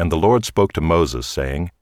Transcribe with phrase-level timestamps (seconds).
[0.00, 1.72] And the Lord spoke to Moses, saying,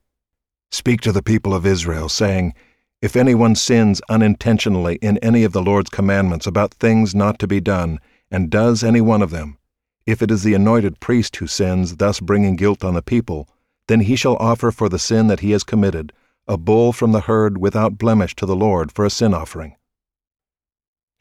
[0.71, 2.53] Speak to the people of Israel, saying,
[3.01, 7.61] If anyone sins unintentionally in any of the Lord's commandments about things not to be
[7.61, 7.97] done,
[8.29, 9.57] and does any one of them,
[10.05, 13.47] if it is the anointed priest who sins, thus bringing guilt on the people,
[13.87, 16.11] then he shall offer for the sin that he has committed
[16.45, 19.77] a bull from the herd without blemish to the Lord for a sin offering.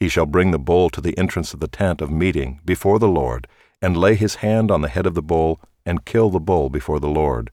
[0.00, 3.06] He shall bring the bull to the entrance of the tent of meeting before the
[3.06, 3.46] Lord,
[3.80, 7.00] and lay his hand on the head of the bull, and kill the bull before
[7.00, 7.50] the Lord.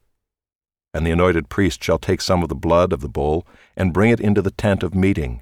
[0.94, 4.12] And the anointed priest shall take some of the blood of the bull, and bring
[4.12, 5.42] it into the tent of meeting.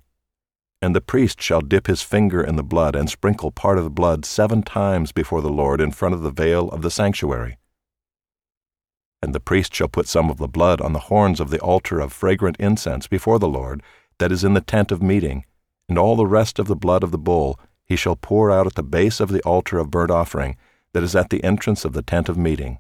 [0.80, 3.90] And the priest shall dip his finger in the blood, and sprinkle part of the
[3.90, 7.58] blood seven times before the Lord in front of the veil of the sanctuary.
[9.24, 12.00] And the priest shall put some of the blood on the horns of the altar
[12.00, 13.82] of fragrant incense before the Lord,
[14.20, 15.46] that is in the tent of meeting,
[15.90, 18.76] and all the rest of the blood of the bull he shall pour out at
[18.76, 20.58] the base of the altar of burnt offering,
[20.94, 22.80] that is at the entrance of the tent of meeting.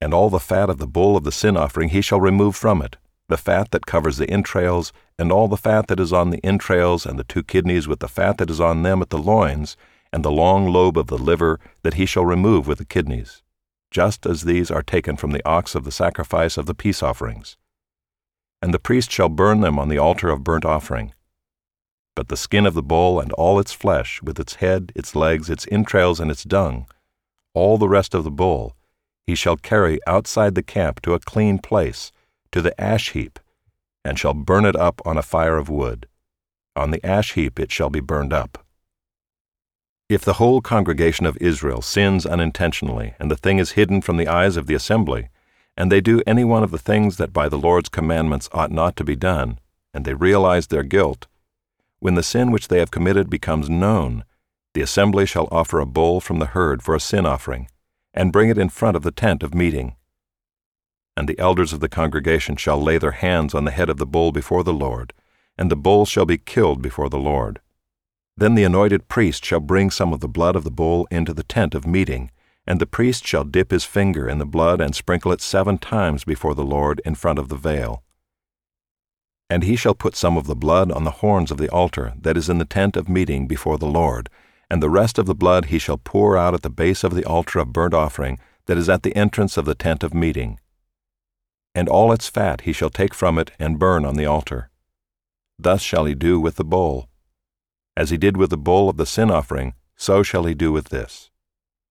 [0.00, 2.80] And all the fat of the bull of the sin offering he shall remove from
[2.82, 2.96] it,
[3.28, 7.04] the fat that covers the entrails, and all the fat that is on the entrails,
[7.04, 9.76] and the two kidneys with the fat that is on them at the loins,
[10.12, 13.42] and the long lobe of the liver that he shall remove with the kidneys
[13.90, 17.56] just as these are taken from the ox of the sacrifice of the peace offerings.
[18.62, 21.12] And the priest shall burn them on the altar of burnt offering.
[22.14, 25.50] But the skin of the bull and all its flesh, with its head, its legs,
[25.50, 26.86] its entrails, and its dung,
[27.54, 28.76] all the rest of the bull,
[29.30, 32.10] he shall carry outside the camp to a clean place,
[32.50, 33.38] to the ash heap,
[34.04, 36.08] and shall burn it up on a fire of wood.
[36.74, 38.66] On the ash heap it shall be burned up.
[40.08, 44.26] If the whole congregation of Israel sins unintentionally, and the thing is hidden from the
[44.26, 45.28] eyes of the assembly,
[45.76, 48.96] and they do any one of the things that by the Lord's commandments ought not
[48.96, 49.60] to be done,
[49.94, 51.28] and they realize their guilt,
[52.00, 54.24] when the sin which they have committed becomes known,
[54.74, 57.68] the assembly shall offer a bull from the herd for a sin offering,
[58.12, 59.96] and bring it in front of the tent of meeting.
[61.16, 64.06] And the elders of the congregation shall lay their hands on the head of the
[64.06, 65.12] bull before the Lord,
[65.56, 67.60] and the bull shall be killed before the Lord.
[68.36, 71.42] Then the anointed priest shall bring some of the blood of the bull into the
[71.42, 72.30] tent of meeting,
[72.66, 76.24] and the priest shall dip his finger in the blood and sprinkle it seven times
[76.24, 78.02] before the Lord in front of the veil.
[79.50, 82.36] And he shall put some of the blood on the horns of the altar that
[82.36, 84.30] is in the tent of meeting before the Lord,
[84.70, 87.24] and the rest of the blood he shall pour out at the base of the
[87.24, 90.60] altar of burnt offering that is at the entrance of the tent of meeting.
[91.74, 94.70] And all its fat he shall take from it and burn on the altar.
[95.58, 97.08] Thus shall he do with the bull.
[97.96, 100.88] As he did with the bull of the sin offering, so shall he do with
[100.88, 101.30] this.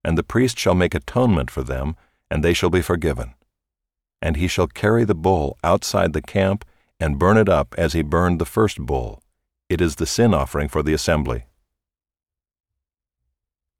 [0.02, 1.96] And the priest shall make atonement for them,
[2.30, 3.34] and they shall be forgiven.
[4.22, 6.64] And he shall carry the bull outside the camp
[6.98, 9.22] and burn it up as he burned the first bull.
[9.68, 11.44] It is the sin offering for the assembly.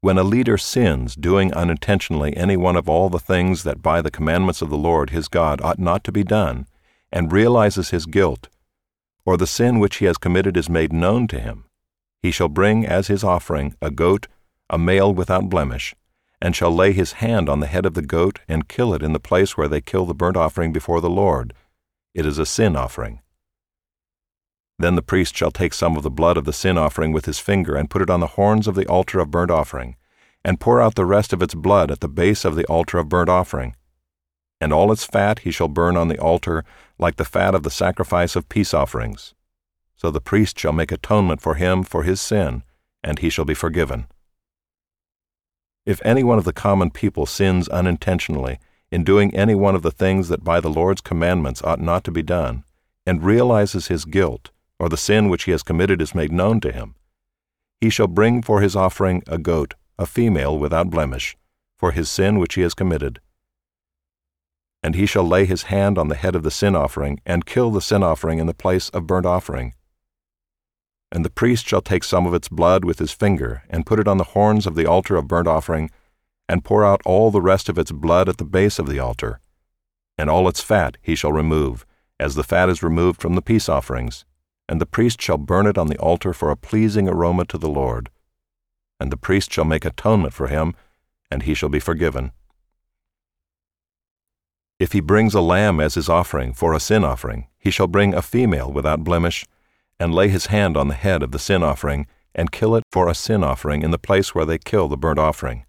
[0.03, 4.09] When a leader sins, doing unintentionally any one of all the things that by the
[4.09, 6.65] commandments of the Lord his God ought not to be done,
[7.11, 8.49] and realizes his guilt,
[9.25, 11.65] or the sin which he has committed is made known to him,
[12.21, 14.27] he shall bring as his offering a goat,
[14.71, 15.93] a male without blemish,
[16.41, 19.13] and shall lay his hand on the head of the goat and kill it in
[19.13, 21.53] the place where they kill the burnt offering before the Lord.
[22.15, 23.21] It is a sin offering.
[24.81, 27.37] Then the priest shall take some of the blood of the sin offering with his
[27.37, 29.95] finger and put it on the horns of the altar of burnt offering,
[30.43, 33.07] and pour out the rest of its blood at the base of the altar of
[33.07, 33.75] burnt offering.
[34.59, 36.65] And all its fat he shall burn on the altar
[36.97, 39.35] like the fat of the sacrifice of peace offerings.
[39.95, 42.63] So the priest shall make atonement for him for his sin,
[43.03, 44.07] and he shall be forgiven.
[45.85, 48.57] If any one of the common people sins unintentionally
[48.89, 52.11] in doing any one of the things that by the Lord's commandments ought not to
[52.11, 52.63] be done,
[53.05, 54.49] and realizes his guilt,
[54.81, 56.95] or the sin which he has committed is made known to him,
[57.79, 61.37] he shall bring for his offering a goat, a female without blemish,
[61.77, 63.19] for his sin which he has committed.
[64.83, 67.69] And he shall lay his hand on the head of the sin offering, and kill
[67.69, 69.73] the sin offering in the place of burnt offering
[71.11, 74.07] and the priest shall take some of its blood with his finger, and put it
[74.07, 75.91] on the horns of the altar of burnt offering,
[76.47, 79.39] and pour out all the rest of its blood at the base of the altar.
[80.17, 81.85] And all its fat he shall remove,
[82.19, 84.25] as the fat is removed from the peace offerings,
[84.71, 87.67] and the priest shall burn it on the altar for a pleasing aroma to the
[87.69, 88.09] Lord.
[89.01, 90.75] And the priest shall make atonement for him,
[91.29, 92.31] and he shall be forgiven.
[94.79, 98.13] If he brings a lamb as his offering for a sin offering, he shall bring
[98.13, 99.45] a female without blemish,
[99.99, 103.09] and lay his hand on the head of the sin offering, and kill it for
[103.09, 105.65] a sin offering in the place where they kill the burnt offering.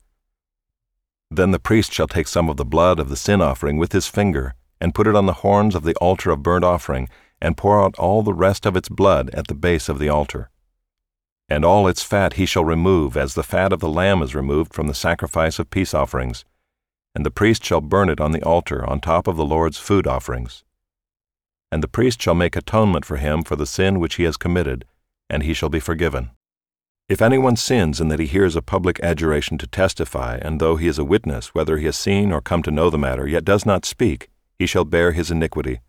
[1.29, 4.07] Then the priest shall take some of the blood of the sin offering with his
[4.07, 7.09] finger, and put it on the horns of the altar of burnt offering,
[7.43, 10.49] and pour out all the rest of its blood at the base of the altar.
[11.49, 14.73] And all its fat he shall remove, as the fat of the lamb is removed
[14.73, 16.45] from the sacrifice of peace offerings.
[17.15, 20.07] and the priest shall burn it on the altar on top of the Lord's food
[20.07, 20.65] offerings.
[21.71, 24.85] And the priest shall make atonement for him for the sin which he has committed,
[25.29, 26.31] and he shall be forgiven.
[27.09, 30.89] If anyone sins in that he hears a public adjuration to testify, and though he
[30.89, 33.67] is a witness, whether he has seen or come to know the matter, yet does
[33.67, 35.81] not speak, he shall bear his iniquity.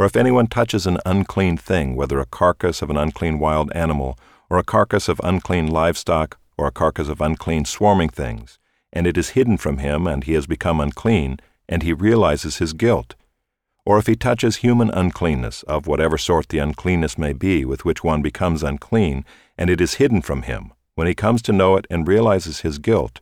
[0.00, 4.18] Or if anyone touches an unclean thing, whether a carcass of an unclean wild animal,
[4.48, 8.58] or a carcass of unclean livestock, or a carcass of unclean swarming things,
[8.94, 11.38] and it is hidden from him, and he has become unclean,
[11.68, 13.14] and he realizes his guilt.
[13.84, 18.02] Or if he touches human uncleanness, of whatever sort the uncleanness may be with which
[18.02, 19.26] one becomes unclean,
[19.58, 22.78] and it is hidden from him, when he comes to know it and realizes his
[22.78, 23.20] guilt,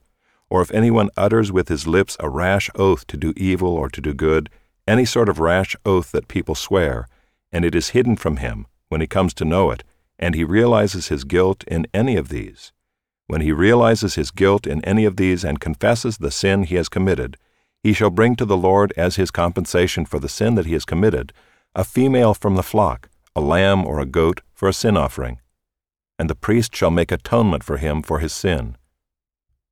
[0.48, 4.00] or if anyone utters with his lips a rash oath to do evil or to
[4.00, 4.48] do good,
[4.88, 7.06] any sort of rash oath that people swear,
[7.52, 9.84] and it is hidden from him, when he comes to know it,
[10.18, 12.72] and he realizes his guilt in any of these,
[13.28, 16.88] when he realizes his guilt in any of these and confesses the sin he has
[16.88, 17.36] committed,
[17.82, 20.84] he shall bring to the Lord as his compensation for the sin that he has
[20.84, 21.32] committed
[21.74, 25.38] a female from the flock, a lamb or a goat for a sin offering.
[26.18, 28.76] And the priest shall make atonement for him for his sin.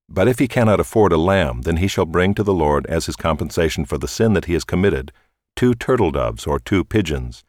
[0.09, 3.07] But if he cannot afford a lamb, then he shall bring to the Lord as
[3.07, 5.13] his compensation for the sin that he has committed
[5.57, 7.43] two turtle doves or two pigeons,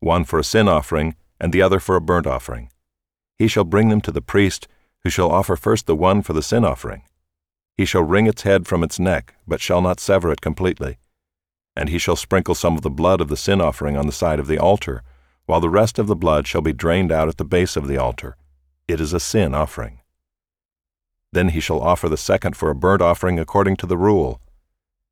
[0.00, 2.68] one for a sin offering and the other for a burnt offering.
[3.38, 4.68] He shall bring them to the priest
[5.02, 7.02] who shall offer first the one for the sin offering.
[7.76, 10.98] He shall wring its head from its neck, but shall not sever it completely.
[11.76, 14.38] And he shall sprinkle some of the blood of the sin offering on the side
[14.38, 15.02] of the altar,
[15.46, 17.98] while the rest of the blood shall be drained out at the base of the
[17.98, 18.36] altar.
[18.86, 20.00] It is a sin offering.
[21.34, 24.40] Then he shall offer the second for a burnt offering according to the rule.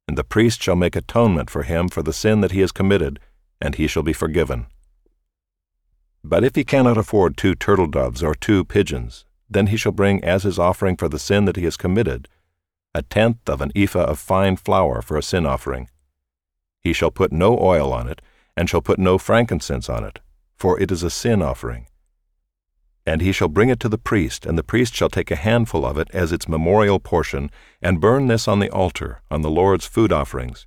[0.07, 3.19] And the priest shall make atonement for him for the sin that he has committed,
[3.61, 4.67] and he shall be forgiven.
[6.23, 10.23] But if he cannot afford two turtle doves or two pigeons, then he shall bring
[10.23, 12.29] as his offering for the sin that he has committed
[12.95, 15.89] a tenth of an ephah of fine flour for a sin offering.
[16.83, 18.23] He shall put no oil on it,
[18.57, 20.21] and shall put no frankincense on it,
[20.55, 21.87] for it is a sin offering.
[23.04, 25.84] And he shall bring it to the priest, and the priest shall take a handful
[25.84, 27.50] of it as its memorial portion,
[27.81, 30.66] and burn this on the altar, on the Lord's food offerings.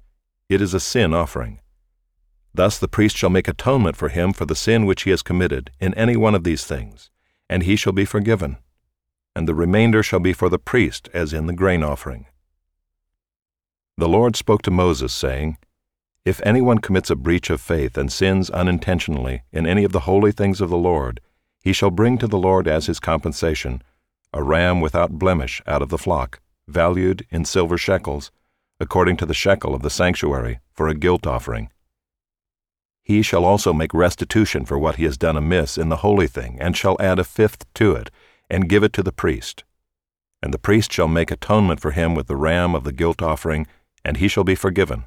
[0.49, 1.59] It is a sin offering.
[2.53, 5.71] Thus the priest shall make atonement for him for the sin which he has committed
[5.79, 7.09] in any one of these things,
[7.49, 8.57] and he shall be forgiven
[9.35, 12.25] and the remainder shall be for the priest, as in the grain offering.
[13.97, 15.57] The Lord spoke to Moses, saying,
[16.23, 20.31] If anyone commits a breach of faith and sins unintentionally in any of the holy
[20.31, 21.19] things of the Lord,
[21.65, 23.81] he shall bring to the Lord as his compensation
[24.31, 28.31] a ram without blemish out of the flock, valued in silver shekels,
[28.79, 31.71] according to the shekel of the sanctuary, for a guilt offering.
[33.01, 36.59] He shall also make restitution for what he has done amiss in the holy thing,
[36.61, 38.11] and shall add a fifth to it,
[38.47, 39.63] and give it to the priest.
[40.43, 43.65] And the priest shall make atonement for him with the ram of the guilt offering,
[44.03, 45.05] and he shall be forgiven.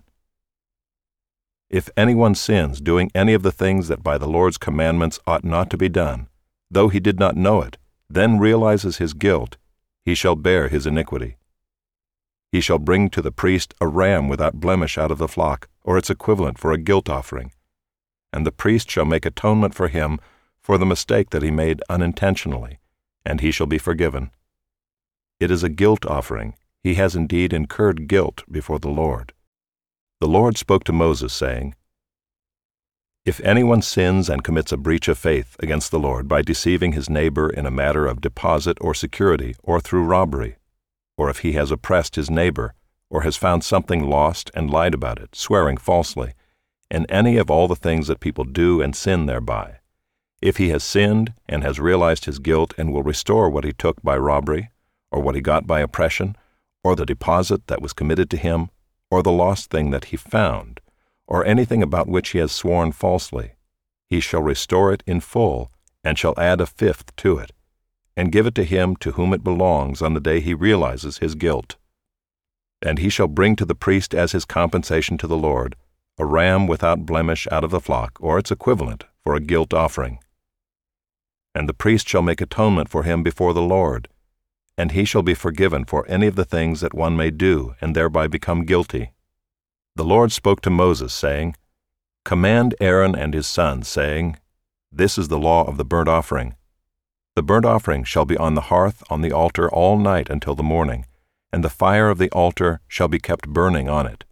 [1.71, 5.71] If anyone sins doing any of the things that by the Lord's commandments ought not
[5.71, 6.27] to be done,
[6.71, 7.77] though he did not know it,
[8.09, 9.57] then realizes his guilt,
[10.05, 11.37] he shall bear his iniquity.
[12.51, 15.99] He shall bring to the priest a ram without blemish out of the flock, or
[15.99, 17.53] its equivalent for a guilt offering.
[18.33, 20.19] And the priest shall make atonement for him
[20.61, 22.79] for the mistake that he made unintentionally,
[23.25, 24.31] and he shall be forgiven.
[25.41, 26.57] It is a guilt offering.
[26.83, 29.33] He has indeed incurred guilt before the Lord.
[30.21, 31.75] The Lord spoke to Moses, saying,
[33.29, 37.11] If anyone sins and commits a breach of faith against the Lord by deceiving his
[37.11, 40.57] neighbor in a matter of deposit or security, or through robbery,
[41.19, 42.73] or if he has oppressed his neighbor,
[43.11, 46.33] or has found something lost and lied about it, swearing falsely,
[46.91, 49.81] in any of all the things that people do and sin thereby,
[50.41, 54.01] if he has sinned and has realized his guilt and will restore what he took
[54.01, 54.71] by robbery,
[55.11, 56.35] or what he got by oppression,
[56.83, 58.71] or the deposit that was committed to him,
[59.11, 60.81] or the lost thing that he found,
[61.29, 63.53] or anything about which he has sworn falsely,
[64.11, 65.71] he shall restore it in full,
[66.03, 67.53] and shall add a fifth to it,
[68.17, 71.37] and give it to him to whom it belongs on the day he realizes his
[71.37, 71.77] guilt.
[72.83, 75.77] And he shall bring to the priest as his compensation to the Lord
[76.21, 80.19] a ram without blemish out of the flock, or its equivalent, for a guilt offering
[81.59, 84.09] and the priest shall make atonement for him before the Lord,
[84.77, 87.97] and he shall be forgiven for any of the things that one may do and
[87.97, 89.11] thereby become guilty.
[89.99, 91.57] The Lord spoke to Moses, saying,
[92.25, 94.39] Command Aaron and his sons, saying,
[94.91, 96.55] This is the law of the burnt offering.
[97.37, 100.63] The burnt offering shall be on the hearth on the altar all night until the
[100.63, 101.05] morning,
[101.53, 104.25] and the fire of the altar shall be kept burning on it.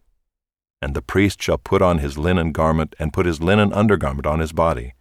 [0.81, 4.39] And the priest shall put on his linen garment and put his linen undergarment on
[4.39, 4.93] his body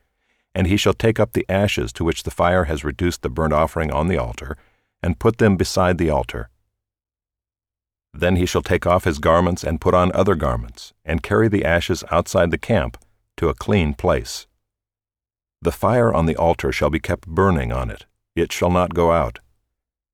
[0.56, 3.52] and he shall take up the ashes to which the fire has reduced the burnt
[3.52, 4.56] offering on the altar,
[5.02, 6.48] and put them beside the altar.
[8.16, 11.66] Then he shall take off his garments and put on other garments, and carry the
[11.66, 12.96] ashes outside the camp
[13.36, 14.46] to a clean place.
[15.60, 19.12] The fire on the altar shall be kept burning on it, it shall not go
[19.12, 19.40] out.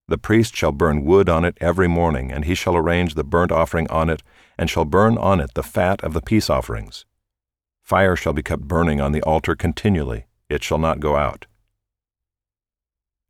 [0.09, 3.52] The priest shall burn wood on it every morning, and he shall arrange the burnt
[3.52, 4.23] offering on it,
[4.59, 7.04] and shall burn on it the fat of the peace offerings.
[7.82, 11.47] Fire shall be kept burning on the altar continually, it shall not go out.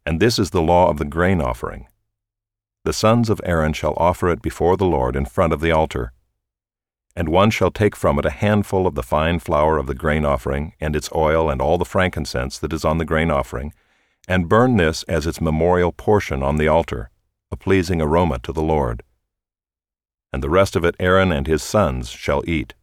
[0.06, 1.88] And this is the law of the grain offering.
[2.84, 6.12] The sons of Aaron shall offer it before the Lord in front of the altar.
[7.14, 10.24] And one shall take from it a handful of the fine flour of the grain
[10.24, 13.72] offering, and its oil, and all the frankincense that is on the grain offering,
[14.26, 17.10] and burn this as its memorial portion on the altar,
[17.52, 19.04] a pleasing aroma to the Lord.
[20.32, 22.74] And the rest of it Aaron and his sons shall eat.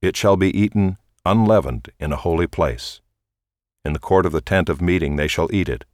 [0.00, 3.00] It shall be eaten unleavened in a holy place.
[3.84, 5.84] In the court of the tent of meeting they shall eat it.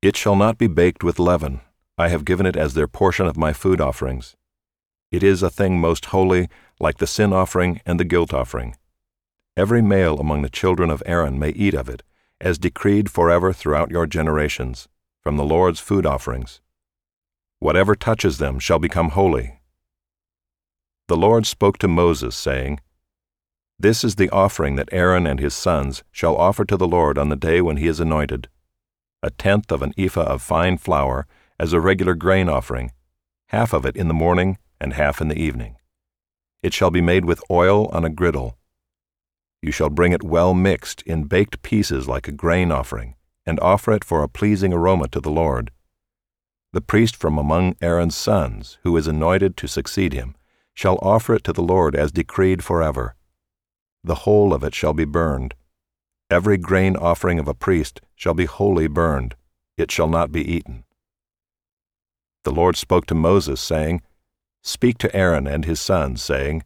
[0.00, 1.60] It shall not be baked with leaven.
[1.98, 4.34] I have given it as their portion of my food offerings.
[5.10, 6.48] It is a thing most holy,
[6.80, 8.76] like the sin offering and the guilt offering.
[9.56, 12.02] Every male among the children of Aaron may eat of it,
[12.40, 14.88] as decreed forever throughout your generations,
[15.20, 16.60] from the Lord's food offerings.
[17.58, 19.60] Whatever touches them shall become holy.
[21.08, 22.80] The Lord spoke to Moses, saying,
[23.78, 27.28] This is the offering that Aaron and his sons shall offer to the Lord on
[27.28, 28.48] the day when he is anointed
[29.22, 31.26] a tenth of an ephah of fine flour
[31.58, 32.92] as a regular grain offering,
[33.46, 35.76] half of it in the morning and half in the evening.
[36.62, 38.56] It shall be made with oil on a griddle.
[39.60, 43.92] You shall bring it well mixed in baked pieces like a grain offering, and offer
[43.92, 45.70] it for a pleasing aroma to the Lord.
[46.72, 50.34] The priest from among Aaron's sons, who is anointed to succeed him,
[50.74, 53.14] shall offer it to the Lord as decreed forever.
[54.02, 55.54] The whole of it shall be burned.
[56.30, 59.34] Every grain offering of a priest shall be wholly burned,
[59.76, 60.84] it shall not be eaten.
[62.44, 64.02] The Lord spoke to Moses, saying,
[64.62, 66.64] Speak to Aaron and his sons, saying,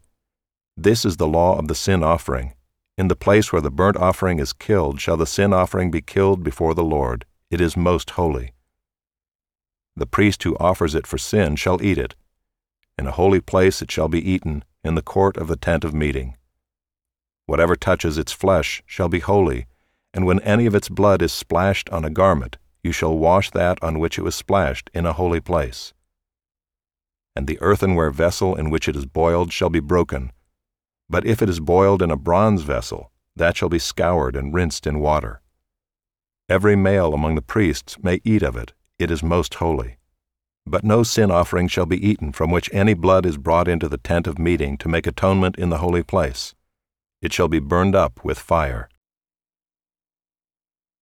[0.77, 2.55] This is the law of the sin offering.
[2.99, 6.43] In the place where the burnt offering is killed shall the sin offering be killed
[6.43, 7.27] before the Lord.
[7.51, 8.53] It is most holy.
[9.95, 12.15] The priest who offers it for sin shall eat it.
[12.99, 15.95] In a holy place it shall be eaten, in the court of the tent of
[15.95, 16.37] meeting.
[17.47, 19.67] Whatever touches its flesh shall be holy,
[20.13, 22.57] and when any of its blood is splashed on a garment,
[22.87, 25.93] you shall wash that on which it was splashed in a holy place.
[27.35, 30.33] And the earthenware vessel in which it is boiled shall be broken.
[31.11, 34.87] But if it is boiled in a bronze vessel, that shall be scoured and rinsed
[34.87, 35.43] in water.
[36.49, 39.99] Every male among the priests may eat of it, it is most holy.
[40.65, 43.99] But no sin offering shall be eaten from which any blood is brought into the
[43.99, 46.55] tent of meeting to make atonement in the holy place
[47.23, 48.89] it shall be burned up with fire.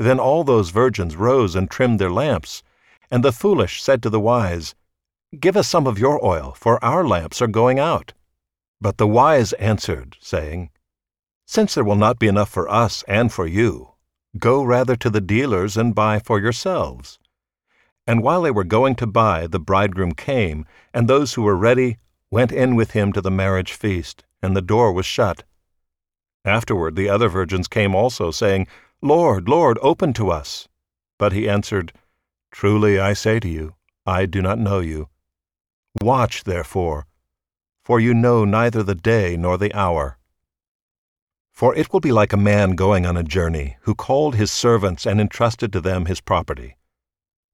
[0.00, 2.62] Then all those virgins rose and trimmed their lamps.
[3.10, 4.74] And the foolish said to the wise,
[5.38, 8.14] Give us some of your oil, for our lamps are going out.
[8.80, 10.70] But the wise answered, saying,
[11.44, 13.90] Since there will not be enough for us and for you,
[14.38, 17.18] go rather to the dealers and buy for yourselves.
[18.06, 20.64] And while they were going to buy, the bridegroom came,
[20.94, 21.98] and those who were ready
[22.30, 25.44] went in with him to the marriage feast, and the door was shut.
[26.42, 28.66] Afterward the other virgins came also, saying,
[29.02, 30.68] Lord, Lord, open to us.
[31.18, 31.92] But he answered,
[32.50, 33.74] Truly I say to you,
[34.06, 35.08] I do not know you.
[36.00, 37.06] Watch, therefore,
[37.84, 40.18] for you know neither the day nor the hour.
[41.52, 45.06] For it will be like a man going on a journey, who called his servants
[45.06, 46.76] and entrusted to them his property.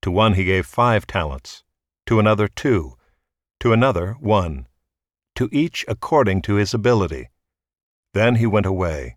[0.03, 1.65] To one he gave five talents,
[2.07, 2.97] to another two,
[3.61, 4.67] to another one,
[5.37, 7.31] to each according to his ability.
[8.15, 9.17] Then he went away.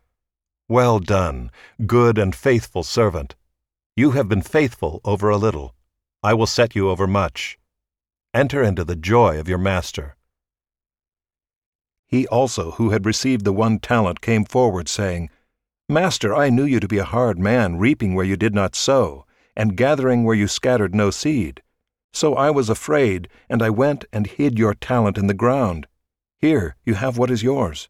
[0.71, 1.51] Well done,
[1.85, 3.35] good and faithful servant.
[3.97, 5.75] You have been faithful over a little.
[6.23, 7.59] I will set you over much.
[8.33, 10.15] Enter into the joy of your master.
[12.07, 15.29] He also, who had received the one talent, came forward, saying,
[15.89, 19.25] Master, I knew you to be a hard man, reaping where you did not sow,
[19.57, 21.61] and gathering where you scattered no seed.
[22.13, 25.87] So I was afraid, and I went and hid your talent in the ground.
[26.39, 27.89] Here, you have what is yours.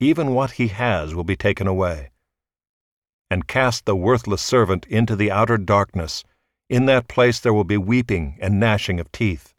[0.00, 2.10] even what he has will be taken away.
[3.30, 6.24] And cast the worthless servant into the outer darkness.
[6.68, 9.54] In that place there will be weeping and gnashing of teeth.